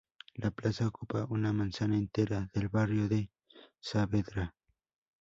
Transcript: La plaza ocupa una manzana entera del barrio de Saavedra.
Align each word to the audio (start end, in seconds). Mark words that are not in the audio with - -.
La 0.33 0.49
plaza 0.49 0.87
ocupa 0.87 1.27
una 1.29 1.53
manzana 1.53 1.95
entera 1.95 2.49
del 2.55 2.69
barrio 2.69 3.07
de 3.07 3.29
Saavedra. 3.79 4.55